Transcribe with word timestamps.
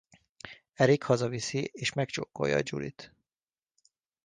Eric 0.75 1.03
hazaviszi 1.05 1.69
és 1.73 1.93
megcsókolja 1.93 2.59
Julie-t. 2.63 3.13